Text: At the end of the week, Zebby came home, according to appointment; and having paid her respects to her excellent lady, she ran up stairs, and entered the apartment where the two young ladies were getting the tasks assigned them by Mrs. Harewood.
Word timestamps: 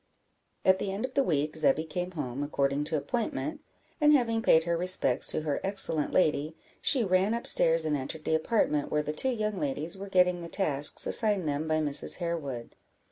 At 0.65 0.79
the 0.79 0.91
end 0.91 1.05
of 1.05 1.13
the 1.13 1.21
week, 1.23 1.55
Zebby 1.55 1.83
came 1.83 2.13
home, 2.13 2.41
according 2.41 2.85
to 2.85 2.97
appointment; 2.97 3.61
and 4.01 4.13
having 4.13 4.41
paid 4.41 4.63
her 4.63 4.75
respects 4.75 5.27
to 5.27 5.41
her 5.41 5.61
excellent 5.63 6.11
lady, 6.11 6.55
she 6.81 7.03
ran 7.03 7.35
up 7.35 7.45
stairs, 7.45 7.85
and 7.85 7.95
entered 7.95 8.23
the 8.23 8.33
apartment 8.33 8.91
where 8.91 9.03
the 9.03 9.13
two 9.13 9.29
young 9.29 9.57
ladies 9.57 9.99
were 9.99 10.09
getting 10.09 10.41
the 10.41 10.49
tasks 10.49 11.05
assigned 11.05 11.47
them 11.47 11.67
by 11.67 11.77
Mrs. 11.79 12.15
Harewood. 12.15 12.75